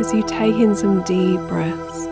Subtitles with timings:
[0.00, 2.06] as you take in some deep breaths.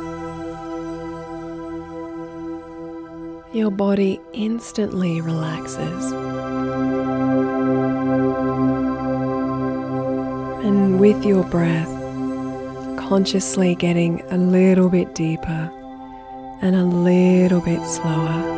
[3.55, 6.13] Your body instantly relaxes.
[10.67, 11.89] And with your breath,
[12.99, 15.73] consciously getting a little bit deeper
[16.61, 18.57] and a little bit slower.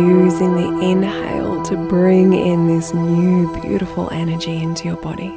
[0.00, 5.32] Using the inhale to bring in this new beautiful energy into your body.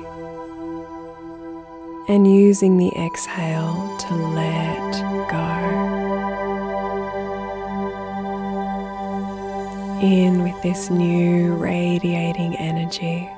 [2.09, 4.91] And using the exhale to let
[5.30, 5.50] go.
[10.02, 13.30] In with this new radiating energy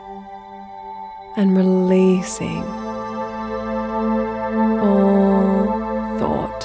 [1.35, 2.63] and releasing
[4.79, 6.63] all thought,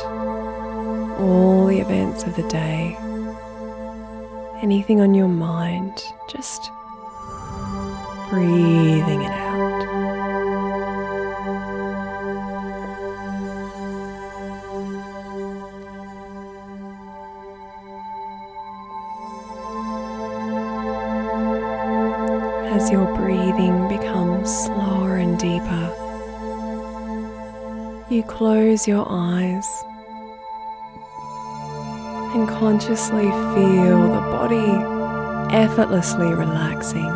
[1.18, 2.96] all the events of the day,
[4.62, 6.70] anything on your mind, just
[8.30, 9.45] breathing it out.
[22.86, 25.86] As your breathing becomes slower and deeper,
[28.08, 29.66] you close your eyes
[32.32, 34.70] and consciously feel the body
[35.52, 37.10] effortlessly relaxing.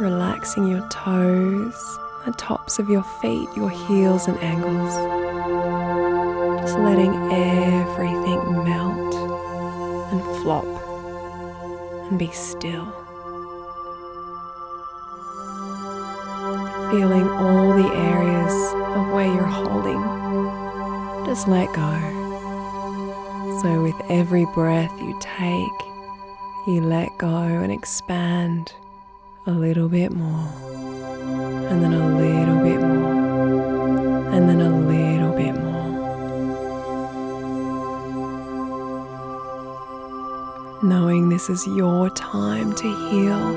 [0.00, 4.94] Relaxing your toes, the tops of your feet, your heels and ankles.
[6.62, 9.14] Just letting everything melt
[10.12, 10.85] and flop
[12.08, 12.86] and be still.
[16.90, 20.00] Feeling all the areas of where you're holding,
[21.26, 22.22] just let go.
[23.62, 25.86] So, with every breath you take,
[26.66, 28.72] you let go and expand
[29.46, 30.48] a little bit more,
[31.70, 35.65] and then a little bit more, and then a little bit more.
[40.82, 43.52] Knowing this is your time to heal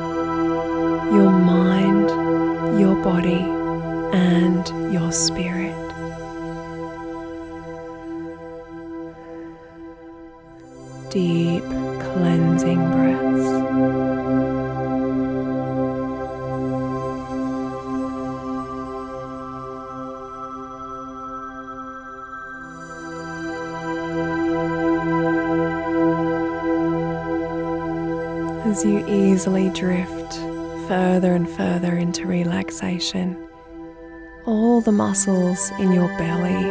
[1.13, 2.09] your mind,
[2.79, 3.43] your body,
[4.13, 5.75] and your spirit.
[11.09, 13.49] deep cleansing breaths.
[28.79, 30.35] As you easily drift
[30.87, 33.35] further and further into relaxation,
[34.45, 36.63] all the muscles in your belly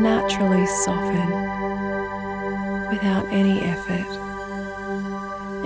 [0.00, 1.30] naturally soften
[2.90, 4.06] without any effort.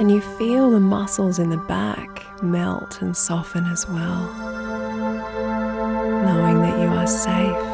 [0.00, 4.32] And you feel the muscles in the back melt and soften as well,
[6.24, 7.66] knowing that you are safe,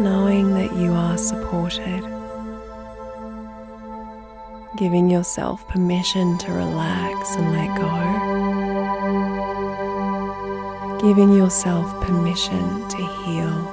[0.00, 2.02] knowing that you are supported,
[4.76, 7.86] giving yourself permission to relax and let go,
[11.00, 13.70] giving yourself permission to heal.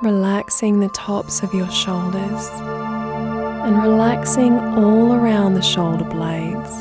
[0.00, 2.77] relaxing the tops of your shoulders
[3.68, 6.72] and relaxing all around the shoulder blades.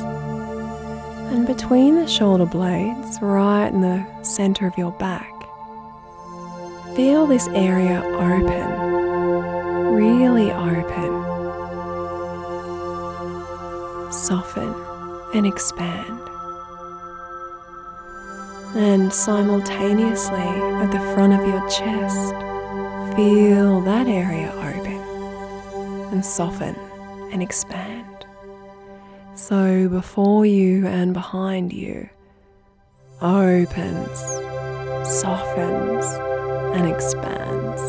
[1.33, 5.33] And between the shoulder blades, right in the center of your back,
[6.95, 11.11] feel this area open, really open.
[14.09, 14.73] Soften
[15.35, 16.21] and expand.
[18.75, 22.33] And simultaneously at the front of your chest,
[23.17, 25.01] Feel that area open
[26.11, 26.75] and soften
[27.31, 28.25] and expand.
[29.35, 32.09] So before you and behind you
[33.21, 34.19] opens,
[35.19, 36.05] softens,
[36.75, 37.81] and expands.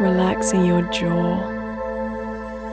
[0.00, 1.58] Relaxing your jaw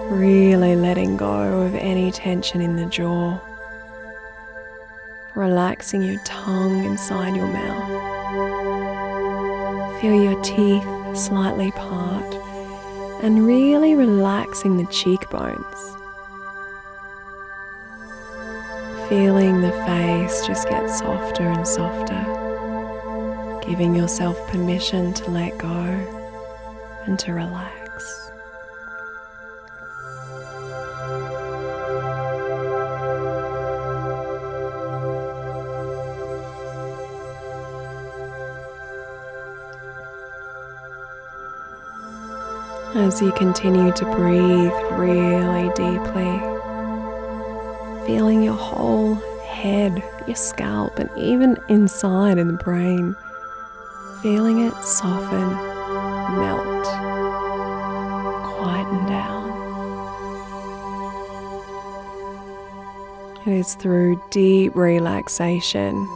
[0.09, 3.39] Really letting go of any tension in the jaw.
[5.35, 7.91] Relaxing your tongue inside your mouth.
[9.99, 12.35] Feel your teeth slightly part
[13.21, 15.95] and really relaxing the cheekbones.
[19.09, 22.23] Feeling the face just get softer and softer.
[23.67, 25.67] Giving yourself permission to let go
[27.07, 27.84] and to relax.
[43.05, 46.39] As you continue to breathe really deeply,
[48.07, 49.13] feeling your whole
[49.43, 53.15] head, your scalp, and even inside in the brain,
[54.23, 55.49] feeling it soften,
[56.39, 56.85] melt,
[58.43, 59.51] quieten down.
[63.45, 66.09] It is through deep relaxation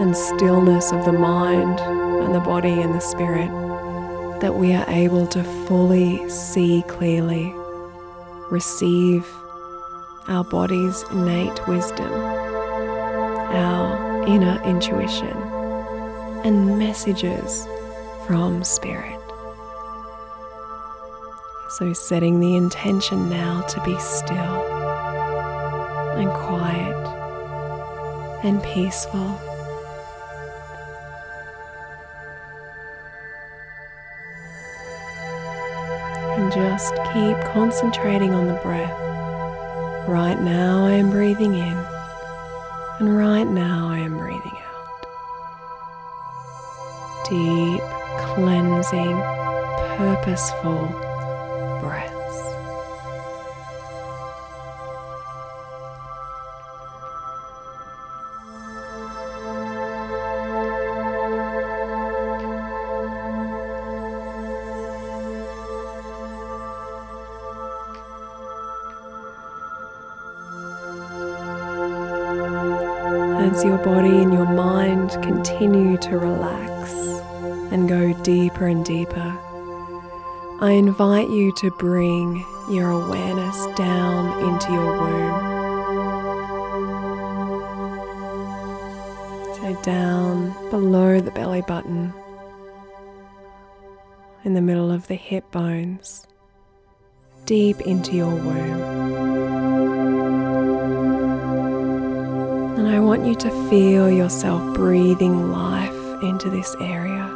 [0.00, 3.50] and stillness of the mind and the body and the spirit
[4.42, 7.54] that we are able to fully see clearly,
[8.50, 9.24] receive
[10.26, 12.12] our body's innate wisdom,
[13.52, 15.36] our inner intuition,
[16.44, 17.68] and messages
[18.26, 19.20] from spirit.
[21.70, 24.62] So, setting the intention now to be still
[26.18, 26.96] and quiet
[28.44, 29.51] and peaceful.
[36.54, 38.98] Just keep concentrating on the breath.
[40.08, 41.86] Right now, I am breathing in,
[42.98, 45.06] and right now, I am breathing out.
[47.28, 47.82] Deep,
[48.18, 49.16] cleansing,
[49.96, 51.11] purposeful
[73.84, 76.92] body and your mind continue to relax
[77.72, 79.38] and go deeper and deeper,
[80.60, 85.52] I invite you to bring your awareness down into your womb.
[89.56, 92.12] So, down below the belly button,
[94.44, 96.26] in the middle of the hip bones,
[97.46, 99.11] deep into your womb.
[102.92, 107.26] I want you to feel yourself breathing life into this area.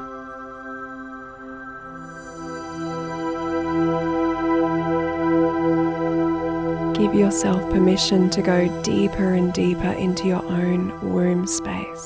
[6.92, 12.04] Give yourself permission to go deeper and deeper into your own womb space.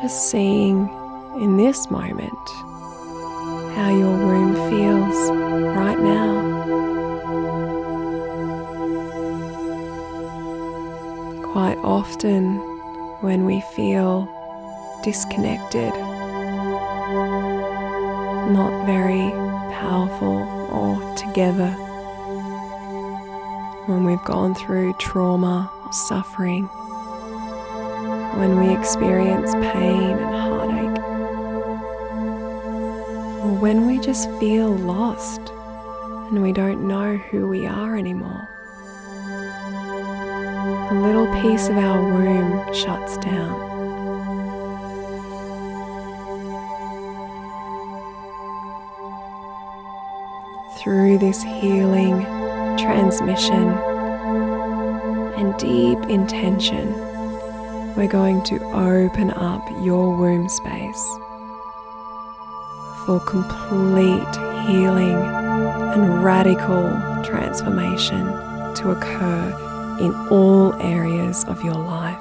[0.00, 1.01] Just seeing
[1.42, 2.48] in this moment
[3.74, 5.30] how your womb feels
[5.76, 6.30] right now.
[11.52, 12.58] Quite often,
[13.22, 14.28] when we feel
[15.02, 15.92] disconnected,
[18.52, 19.30] not very
[19.72, 21.70] powerful or together,
[23.86, 26.66] when we've gone through trauma or suffering,
[28.38, 30.51] when we experience pain and
[33.62, 35.40] when we just feel lost
[36.30, 38.48] and we don't know who we are anymore.
[40.90, 43.70] A little piece of our womb shuts down.
[50.80, 52.26] Through this healing,
[52.76, 53.68] transmission,
[55.38, 56.92] and deep intention,
[57.94, 61.16] we're going to open up your womb space
[63.06, 66.88] for complete healing and radical
[67.24, 68.24] transformation
[68.74, 72.18] to occur in all areas of your life.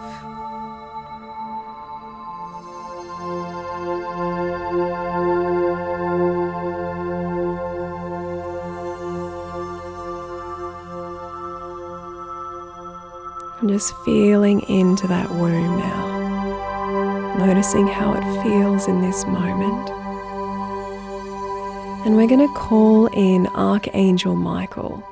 [13.59, 20.00] And just feeling into that womb now, noticing how it feels in this moment.
[22.03, 25.03] And we're going to call in Archangel Michael.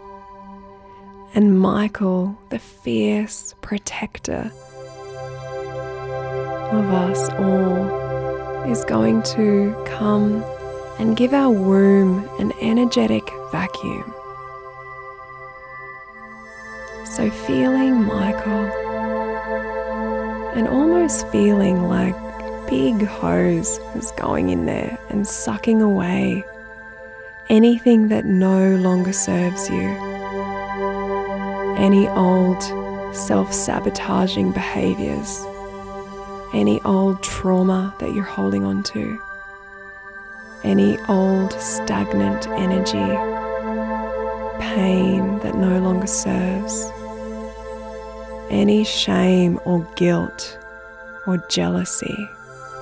[1.35, 4.51] And Michael, the fierce protector
[6.71, 10.43] of us all, is going to come
[10.97, 14.11] and give our womb an energetic vacuum.
[17.05, 18.65] So, feeling Michael
[20.55, 22.15] and almost feeling like
[22.67, 26.43] big hose is going in there and sucking away
[27.49, 29.89] anything that no longer serves you,
[31.77, 32.61] any old
[33.15, 35.43] self sabotaging behaviors,
[36.53, 39.19] any old trauma that you're holding on to,
[40.63, 42.97] any old stagnant energy,
[44.61, 46.91] pain that no longer serves,
[48.51, 50.59] any shame or guilt
[51.25, 52.29] or jealousy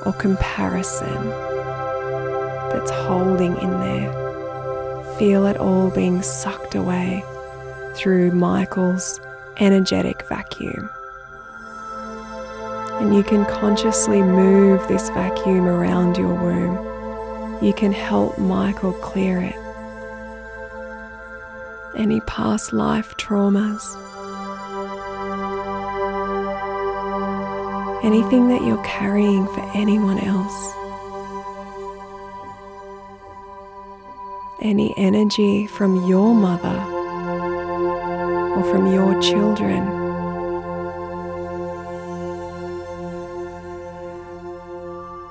[0.06, 1.30] or comparison
[2.70, 4.27] that's holding in there.
[5.20, 7.24] Feel it all being sucked away
[7.96, 9.20] through Michael's
[9.58, 10.90] energetic vacuum.
[13.02, 17.64] And you can consciously move this vacuum around your womb.
[17.64, 19.56] You can help Michael clear it.
[21.96, 23.96] Any past life traumas,
[28.04, 30.74] anything that you're carrying for anyone else,
[34.62, 36.80] any energy from your mother
[38.56, 39.98] or from your children.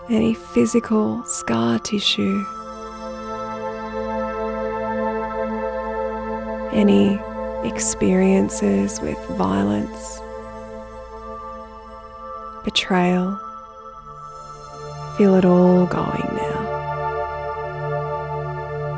[0.09, 2.45] any physical scar tissue,
[6.73, 7.19] any
[7.69, 10.21] experiences with violence,
[12.65, 13.39] betrayal.
[15.17, 16.36] Feel it all going.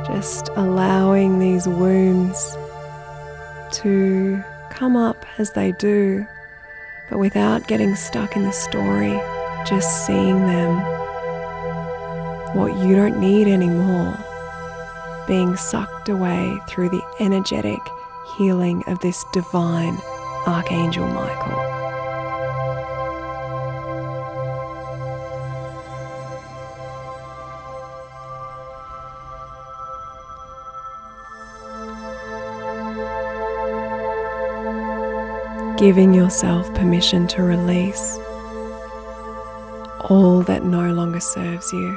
[0.09, 2.57] Just allowing these wounds
[3.73, 6.27] to come up as they do,
[7.11, 9.21] but without getting stuck in the story,
[9.67, 10.77] just seeing them
[12.57, 14.17] what you don't need anymore,
[15.27, 17.81] being sucked away through the energetic
[18.37, 19.99] healing of this divine
[20.47, 21.68] Archangel Michael.
[35.79, 38.19] Giving yourself permission to release
[40.11, 41.97] all that no longer serves you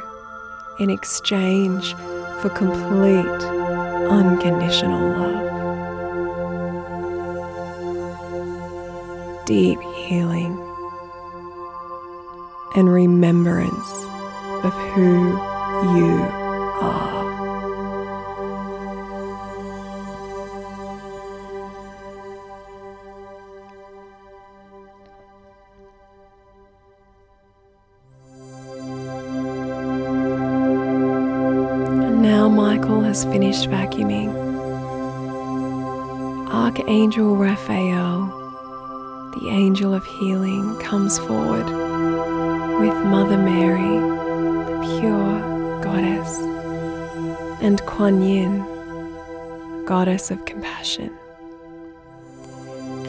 [0.78, 1.96] in exchange
[2.42, 3.26] for complete
[4.08, 5.48] unconditional love.
[9.48, 10.56] Deep healing
[12.76, 13.92] and remembrance
[14.64, 15.30] of who
[15.98, 16.22] you
[16.82, 17.51] are.
[33.32, 34.30] Finished vacuuming.
[36.52, 38.26] Archangel Raphael,
[39.40, 41.66] the angel of healing, comes forward
[42.82, 44.00] with Mother Mary,
[44.68, 46.40] the pure goddess,
[47.62, 48.66] and Kuan Yin,
[49.86, 51.10] goddess of compassion.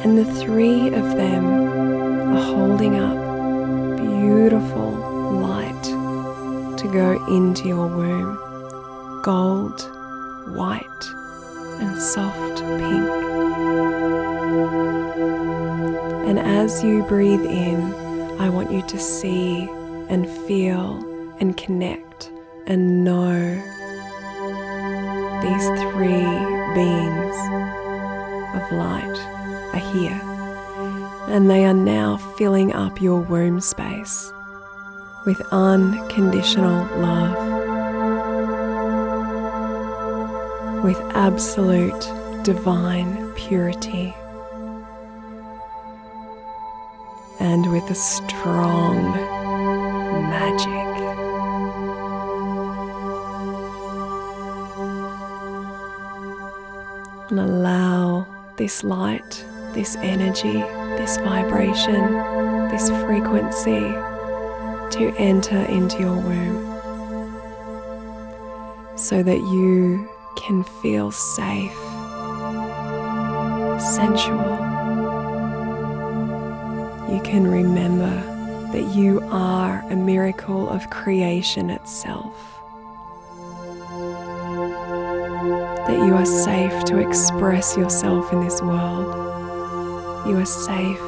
[0.05, 3.19] And the three of them are holding up
[3.99, 4.93] beautiful
[5.41, 5.83] light
[6.79, 8.39] to go into your womb
[9.23, 9.89] gold,
[10.49, 11.05] white,
[11.81, 13.09] and soft pink.
[16.29, 17.95] And as you breathe in,
[18.41, 19.69] I want you to see
[20.09, 22.31] and feel and connect
[22.67, 23.63] and know
[25.43, 26.27] these three
[26.75, 27.37] beings
[28.55, 29.19] of light
[29.75, 30.21] are here.
[31.29, 34.33] And they are now filling up your womb space
[35.25, 37.52] with unconditional love.
[40.83, 42.01] With absolute
[42.43, 44.13] divine purity
[47.39, 49.13] and with a strong
[50.29, 50.69] magic.
[57.31, 60.61] And allow this light, this energy,
[60.99, 62.13] this vibration,
[62.71, 63.81] this frequency
[64.97, 66.73] to enter into your womb
[68.97, 71.77] so that you can feel safe,
[73.81, 74.59] sensual.
[77.13, 78.33] You can remember
[78.73, 82.35] that you are a miracle of creation itself.
[85.87, 90.27] That you are safe to express yourself in this world.
[90.27, 91.01] You are safe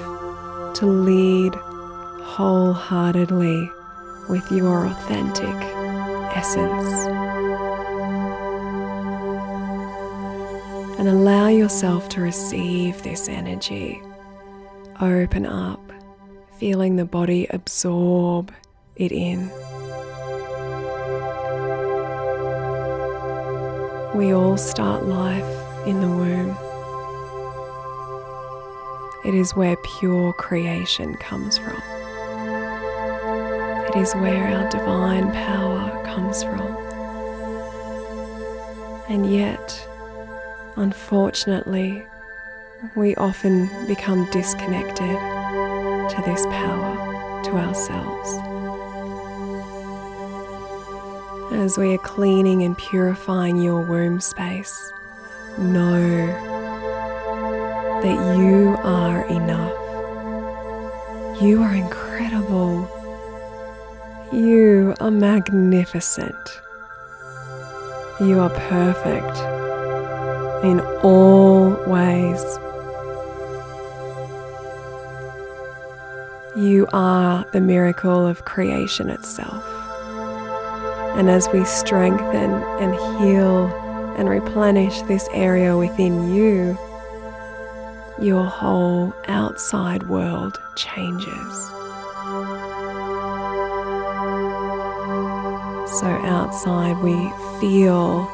[0.75, 1.55] to lead
[2.25, 3.71] wholeheartedly
[4.29, 5.55] with your authentic
[6.37, 7.24] essence.
[11.07, 14.01] And allow yourself to receive this energy.
[15.03, 15.93] Open up,
[16.57, 18.51] feeling the body absorb
[18.97, 19.51] it in.
[24.15, 25.45] We all start life
[25.87, 26.57] in the womb.
[29.27, 31.83] It is where pure creation comes from.
[33.89, 36.75] It is where our divine power comes from.
[39.11, 39.87] And yet,
[40.77, 42.05] Unfortunately,
[42.97, 48.31] we often become disconnected to this power, to ourselves.
[51.53, 54.93] As we are cleaning and purifying your womb space,
[55.59, 56.27] know
[58.03, 59.73] that you are enough.
[61.41, 62.91] You are incredible.
[64.33, 66.61] You are magnificent.
[68.21, 69.54] You are perfect
[70.65, 72.43] in all ways.
[76.57, 79.63] You are the miracle of creation itself.
[81.19, 83.67] And as we strengthen and heal
[84.17, 86.79] and replenish this area within you,
[88.19, 91.55] your whole outside world changes.
[96.01, 97.15] So, outside, we
[97.61, 98.25] feel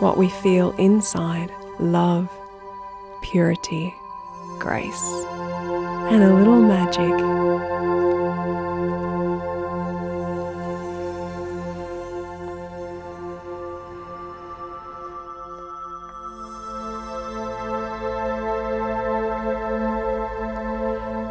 [0.00, 2.28] what we feel inside love,
[3.22, 3.94] purity,
[4.58, 5.04] grace,
[6.10, 7.12] and a little magic.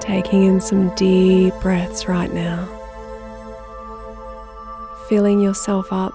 [0.02, 2.68] Taking in some deep breaths right now
[5.14, 6.13] filling yourself up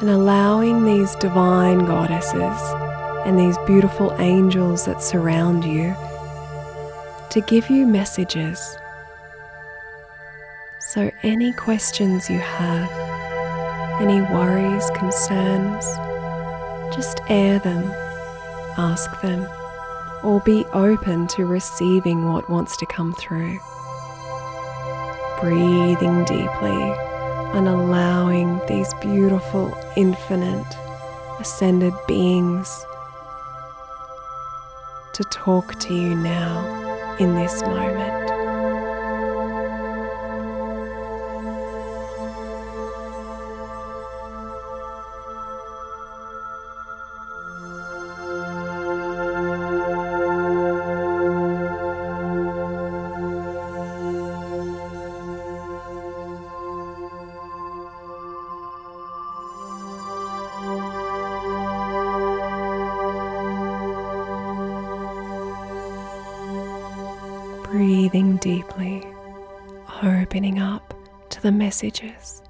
[0.00, 2.60] and allowing these divine goddesses
[3.26, 5.94] and these beautiful angels that surround you
[7.28, 8.78] to give you messages.
[10.80, 12.90] So, any questions you have,
[14.00, 15.84] any worries, concerns,
[16.96, 17.84] just air them,
[18.78, 19.46] ask them,
[20.22, 23.58] or be open to receiving what wants to come through.
[25.40, 27.09] Breathing deeply
[27.54, 30.76] and allowing these beautiful, infinite,
[31.40, 32.84] ascended beings
[35.14, 38.09] to talk to you now in this moment.
[67.70, 69.00] Breathing deeply,
[70.02, 70.92] opening up
[71.28, 72.42] to the messages.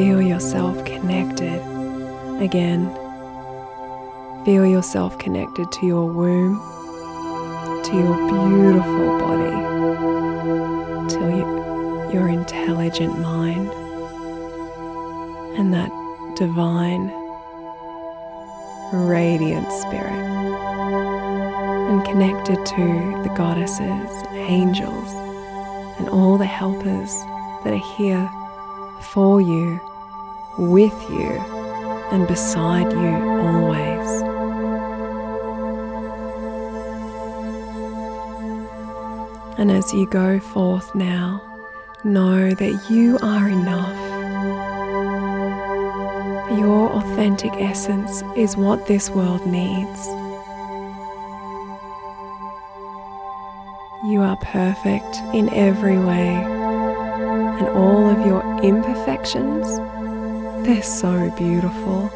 [0.00, 1.60] Feel yourself connected
[2.40, 2.90] again.
[4.44, 6.58] Feel yourself connected to your womb,
[7.84, 9.56] to your beautiful body,
[11.14, 13.70] to your intelligent mind,
[15.58, 15.90] and that
[16.36, 17.12] divine,
[18.92, 20.12] radiant spirit.
[21.90, 25.12] And connected to the goddesses, angels,
[25.98, 27.12] and all the helpers
[27.64, 28.30] that are here
[29.02, 29.80] for you
[30.58, 31.30] with you
[32.12, 34.22] and beside you always.
[39.58, 41.42] And as you go forth now,
[42.02, 43.96] know that you are enough.
[46.58, 50.06] Your authentic essence is what this world needs.
[54.02, 56.42] You are perfect in every way,
[57.60, 59.68] and all of your imperfections
[60.64, 62.10] they're so beautiful.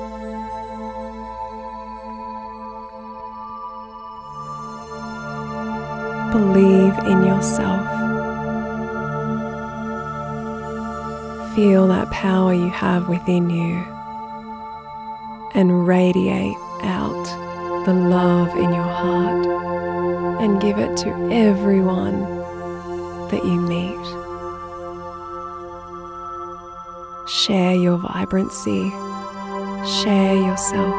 [6.30, 7.84] Believe in yourself.
[11.54, 13.76] Feel that power you have within you
[15.54, 17.24] and radiate out
[17.86, 19.46] the love in your heart
[20.42, 22.20] and give it to everyone
[23.30, 24.23] that you meet.
[27.26, 28.90] Share your vibrancy,
[30.02, 30.94] share yourself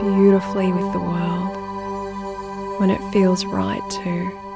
[0.00, 4.46] beautifully with the world when it feels right to.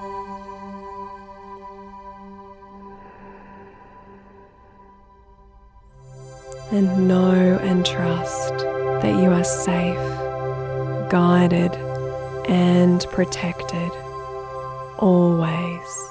[6.70, 11.74] And know and trust that you are safe, guided
[12.48, 13.90] and protected
[14.98, 16.09] always.